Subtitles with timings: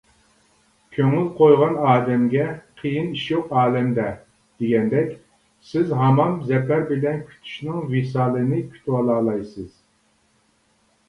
[0.95, 2.45] «كۆڭۈل قويغان ئادەمگە،
[2.79, 4.07] قىيىن ئىش يوق ئالەمدە»
[4.63, 5.13] دېگەندەك،
[5.73, 9.71] سىز ھامان زەپەر بىلەن كۈتۈشنىڭ ۋىسالىنى كۈتۈۋالالايسىز.